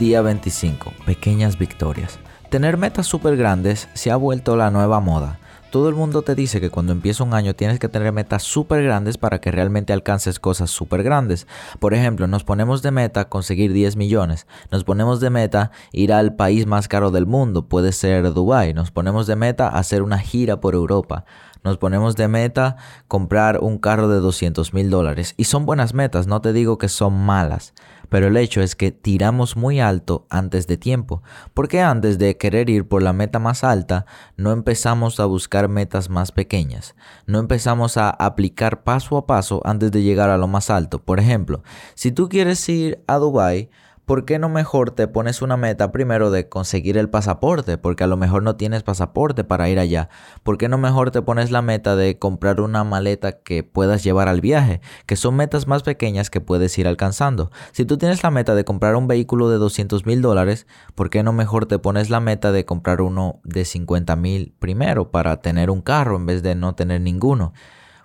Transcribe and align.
Día 0.00 0.22
25. 0.22 0.94
Pequeñas 1.04 1.58
victorias. 1.58 2.20
Tener 2.48 2.78
metas 2.78 3.06
súper 3.06 3.36
grandes 3.36 3.86
se 3.92 4.10
ha 4.10 4.16
vuelto 4.16 4.56
la 4.56 4.70
nueva 4.70 4.98
moda. 5.00 5.38
Todo 5.70 5.90
el 5.90 5.94
mundo 5.94 6.22
te 6.22 6.34
dice 6.34 6.58
que 6.58 6.70
cuando 6.70 6.92
empieza 6.92 7.22
un 7.22 7.34
año 7.34 7.54
tienes 7.54 7.78
que 7.78 7.90
tener 7.90 8.10
metas 8.10 8.42
súper 8.42 8.82
grandes 8.82 9.18
para 9.18 9.42
que 9.42 9.50
realmente 9.50 9.92
alcances 9.92 10.40
cosas 10.40 10.70
súper 10.70 11.02
grandes. 11.02 11.46
Por 11.80 11.92
ejemplo, 11.92 12.26
nos 12.26 12.44
ponemos 12.44 12.80
de 12.80 12.92
meta 12.92 13.28
conseguir 13.28 13.74
10 13.74 13.96
millones. 13.96 14.46
Nos 14.70 14.84
ponemos 14.84 15.20
de 15.20 15.28
meta 15.28 15.70
ir 15.92 16.14
al 16.14 16.34
país 16.34 16.64
más 16.64 16.88
caro 16.88 17.10
del 17.10 17.26
mundo, 17.26 17.68
puede 17.68 17.92
ser 17.92 18.32
Dubai. 18.32 18.72
Nos 18.72 18.90
ponemos 18.90 19.26
de 19.26 19.36
meta 19.36 19.68
hacer 19.68 20.00
una 20.00 20.18
gira 20.18 20.62
por 20.62 20.74
Europa. 20.74 21.26
Nos 21.62 21.76
ponemos 21.76 22.16
de 22.16 22.26
meta 22.26 22.76
comprar 23.06 23.58
un 23.60 23.76
carro 23.76 24.08
de 24.08 24.20
200 24.20 24.72
mil 24.72 24.88
dólares. 24.88 25.34
Y 25.36 25.44
son 25.44 25.66
buenas 25.66 25.92
metas, 25.92 26.26
no 26.26 26.40
te 26.40 26.54
digo 26.54 26.78
que 26.78 26.88
son 26.88 27.12
malas. 27.12 27.74
Pero 28.10 28.26
el 28.26 28.36
hecho 28.36 28.60
es 28.60 28.76
que 28.76 28.92
tiramos 28.92 29.56
muy 29.56 29.80
alto 29.80 30.26
antes 30.28 30.66
de 30.66 30.76
tiempo. 30.76 31.22
Porque 31.54 31.80
antes 31.80 32.18
de 32.18 32.36
querer 32.36 32.68
ir 32.68 32.86
por 32.86 33.02
la 33.02 33.14
meta 33.14 33.38
más 33.38 33.64
alta, 33.64 34.04
no 34.36 34.52
empezamos 34.52 35.18
a 35.18 35.24
buscar 35.24 35.68
metas 35.68 36.10
más 36.10 36.32
pequeñas. 36.32 36.94
No 37.24 37.38
empezamos 37.38 37.96
a 37.96 38.10
aplicar 38.10 38.82
paso 38.82 39.16
a 39.16 39.26
paso 39.26 39.62
antes 39.64 39.90
de 39.92 40.02
llegar 40.02 40.28
a 40.28 40.36
lo 40.36 40.48
más 40.48 40.68
alto. 40.68 41.02
Por 41.02 41.18
ejemplo, 41.20 41.62
si 41.94 42.12
tú 42.12 42.28
quieres 42.28 42.68
ir 42.68 43.02
a 43.06 43.16
Dubai, 43.16 43.70
¿por 44.10 44.24
qué 44.24 44.40
no 44.40 44.48
mejor 44.48 44.90
te 44.90 45.06
pones 45.06 45.40
una 45.40 45.56
meta 45.56 45.92
primero 45.92 46.32
de 46.32 46.48
conseguir 46.48 46.98
el 46.98 47.08
pasaporte? 47.08 47.78
Porque 47.78 48.02
a 48.02 48.08
lo 48.08 48.16
mejor 48.16 48.42
no 48.42 48.56
tienes 48.56 48.82
pasaporte 48.82 49.44
para 49.44 49.68
ir 49.68 49.78
allá. 49.78 50.08
¿Por 50.42 50.58
qué 50.58 50.68
no 50.68 50.78
mejor 50.78 51.12
te 51.12 51.22
pones 51.22 51.52
la 51.52 51.62
meta 51.62 51.94
de 51.94 52.18
comprar 52.18 52.60
una 52.60 52.82
maleta 52.82 53.38
que 53.40 53.62
puedas 53.62 54.02
llevar 54.02 54.26
al 54.26 54.40
viaje? 54.40 54.80
Que 55.06 55.14
son 55.14 55.36
metas 55.36 55.68
más 55.68 55.84
pequeñas 55.84 56.28
que 56.28 56.40
puedes 56.40 56.76
ir 56.76 56.88
alcanzando. 56.88 57.52
Si 57.70 57.84
tú 57.84 57.98
tienes 57.98 58.24
la 58.24 58.32
meta 58.32 58.56
de 58.56 58.64
comprar 58.64 58.96
un 58.96 59.06
vehículo 59.06 59.48
de 59.48 59.58
200 59.58 60.04
mil 60.06 60.22
dólares, 60.22 60.66
¿por 60.96 61.08
qué 61.08 61.22
no 61.22 61.32
mejor 61.32 61.66
te 61.66 61.78
pones 61.78 62.10
la 62.10 62.18
meta 62.18 62.50
de 62.50 62.64
comprar 62.64 63.02
uno 63.02 63.38
de 63.44 63.64
50 63.64 64.16
mil 64.16 64.56
primero 64.58 65.12
para 65.12 65.40
tener 65.40 65.70
un 65.70 65.82
carro 65.82 66.16
en 66.16 66.26
vez 66.26 66.42
de 66.42 66.56
no 66.56 66.74
tener 66.74 67.00
ninguno? 67.00 67.52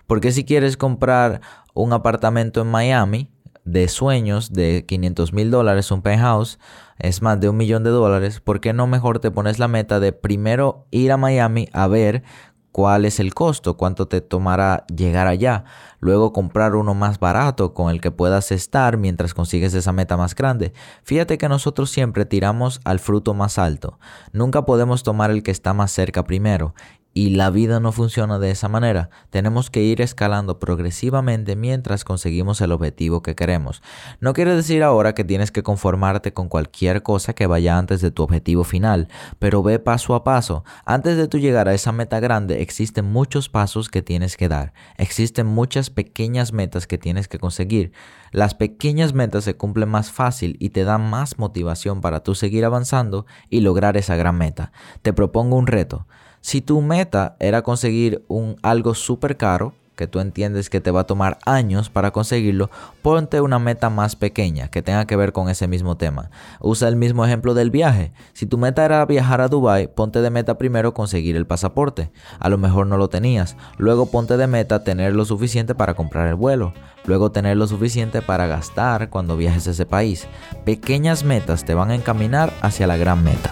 Porque 0.06 0.30
si 0.30 0.44
quieres 0.44 0.76
comprar 0.76 1.40
un 1.74 1.92
apartamento 1.92 2.60
en 2.60 2.68
Miami, 2.68 3.35
de 3.66 3.88
sueños 3.88 4.52
de 4.52 4.86
500 4.86 5.34
mil 5.34 5.50
dólares, 5.50 5.90
un 5.90 6.00
penthouse, 6.00 6.58
es 6.98 7.20
más 7.20 7.38
de 7.38 7.50
un 7.50 7.56
millón 7.58 7.84
de 7.84 7.90
dólares, 7.90 8.40
¿por 8.40 8.60
qué 8.60 8.72
no 8.72 8.86
mejor 8.86 9.18
te 9.18 9.30
pones 9.30 9.58
la 9.58 9.68
meta 9.68 10.00
de 10.00 10.12
primero 10.12 10.86
ir 10.90 11.12
a 11.12 11.18
Miami 11.18 11.68
a 11.72 11.86
ver 11.88 12.22
cuál 12.70 13.06
es 13.06 13.20
el 13.20 13.34
costo, 13.34 13.76
cuánto 13.76 14.06
te 14.06 14.20
tomará 14.20 14.84
llegar 14.94 15.26
allá, 15.26 15.64
luego 15.98 16.32
comprar 16.32 16.74
uno 16.74 16.94
más 16.94 17.18
barato 17.18 17.74
con 17.74 17.90
el 17.90 18.00
que 18.00 18.10
puedas 18.10 18.52
estar 18.52 18.98
mientras 18.98 19.34
consigues 19.34 19.74
esa 19.74 19.92
meta 19.92 20.16
más 20.16 20.34
grande. 20.34 20.74
Fíjate 21.02 21.38
que 21.38 21.48
nosotros 21.48 21.90
siempre 21.90 22.26
tiramos 22.26 22.80
al 22.84 23.00
fruto 23.00 23.34
más 23.34 23.58
alto, 23.58 23.98
nunca 24.32 24.64
podemos 24.64 25.02
tomar 25.02 25.30
el 25.30 25.42
que 25.42 25.50
está 25.50 25.74
más 25.74 25.90
cerca 25.90 26.24
primero 26.24 26.74
y 27.16 27.30
la 27.30 27.48
vida 27.48 27.80
no 27.80 27.92
funciona 27.92 28.38
de 28.38 28.50
esa 28.50 28.68
manera. 28.68 29.08
Tenemos 29.30 29.70
que 29.70 29.80
ir 29.80 30.02
escalando 30.02 30.58
progresivamente 30.58 31.56
mientras 31.56 32.04
conseguimos 32.04 32.60
el 32.60 32.72
objetivo 32.72 33.22
que 33.22 33.34
queremos. 33.34 33.80
No 34.20 34.34
quiere 34.34 34.54
decir 34.54 34.82
ahora 34.82 35.14
que 35.14 35.24
tienes 35.24 35.50
que 35.50 35.62
conformarte 35.62 36.34
con 36.34 36.50
cualquier 36.50 37.02
cosa 37.02 37.32
que 37.32 37.46
vaya 37.46 37.78
antes 37.78 38.02
de 38.02 38.10
tu 38.10 38.22
objetivo 38.22 38.64
final, 38.64 39.08
pero 39.38 39.62
ve 39.62 39.78
paso 39.78 40.14
a 40.14 40.24
paso. 40.24 40.62
Antes 40.84 41.16
de 41.16 41.26
tu 41.26 41.38
llegar 41.38 41.68
a 41.68 41.72
esa 41.72 41.90
meta 41.90 42.20
grande 42.20 42.60
existen 42.60 43.06
muchos 43.06 43.48
pasos 43.48 43.88
que 43.88 44.02
tienes 44.02 44.36
que 44.36 44.50
dar. 44.50 44.74
Existen 44.98 45.46
muchas 45.46 45.88
pequeñas 45.88 46.52
metas 46.52 46.86
que 46.86 46.98
tienes 46.98 47.28
que 47.28 47.38
conseguir. 47.38 47.92
Las 48.30 48.54
pequeñas 48.54 49.14
metas 49.14 49.44
se 49.44 49.56
cumplen 49.56 49.88
más 49.88 50.10
fácil 50.10 50.58
y 50.60 50.68
te 50.68 50.84
dan 50.84 51.08
más 51.08 51.38
motivación 51.38 52.02
para 52.02 52.22
tú 52.22 52.34
seguir 52.34 52.66
avanzando 52.66 53.24
y 53.48 53.60
lograr 53.60 53.96
esa 53.96 54.16
gran 54.16 54.36
meta. 54.36 54.70
Te 55.00 55.14
propongo 55.14 55.56
un 55.56 55.66
reto. 55.66 56.06
Si 56.40 56.60
tu 56.60 56.80
meta 56.80 57.36
era 57.40 57.62
conseguir 57.62 58.24
un 58.28 58.56
algo 58.62 58.94
súper 58.94 59.36
caro, 59.36 59.74
que 59.96 60.06
tú 60.06 60.20
entiendes 60.20 60.70
que 60.70 60.80
te 60.80 60.90
va 60.90 61.00
a 61.00 61.06
tomar 61.06 61.38
años 61.44 61.90
para 61.90 62.12
conseguirlo, 62.12 62.70
ponte 63.02 63.40
una 63.40 63.58
meta 63.58 63.90
más 63.90 64.14
pequeña 64.14 64.68
que 64.68 64.82
tenga 64.82 65.06
que 65.06 65.16
ver 65.16 65.32
con 65.32 65.48
ese 65.48 65.66
mismo 65.66 65.96
tema. 65.96 66.30
Usa 66.60 66.88
el 66.88 66.96
mismo 66.96 67.24
ejemplo 67.24 67.54
del 67.54 67.70
viaje. 67.70 68.12
Si 68.34 68.46
tu 68.46 68.58
meta 68.58 68.84
era 68.84 69.04
viajar 69.06 69.40
a 69.40 69.48
Dubai, 69.48 69.92
ponte 69.92 70.20
de 70.20 70.30
meta 70.30 70.58
primero 70.58 70.94
conseguir 70.94 71.34
el 71.34 71.46
pasaporte. 71.46 72.12
A 72.38 72.48
lo 72.48 72.58
mejor 72.58 72.86
no 72.86 72.98
lo 72.98 73.08
tenías. 73.08 73.56
Luego 73.78 74.06
ponte 74.06 74.36
de 74.36 74.46
meta 74.46 74.84
tener 74.84 75.14
lo 75.14 75.24
suficiente 75.24 75.74
para 75.74 75.94
comprar 75.94 76.28
el 76.28 76.34
vuelo. 76.34 76.74
Luego 77.06 77.32
tener 77.32 77.56
lo 77.56 77.66
suficiente 77.66 78.20
para 78.22 78.46
gastar 78.46 79.08
cuando 79.08 79.36
viajes 79.36 79.66
a 79.66 79.70
ese 79.70 79.86
país. 79.86 80.28
Pequeñas 80.64 81.24
metas 81.24 81.64
te 81.64 81.74
van 81.74 81.90
a 81.90 81.94
encaminar 81.94 82.52
hacia 82.60 82.86
la 82.86 82.96
gran 82.96 83.24
meta. 83.24 83.50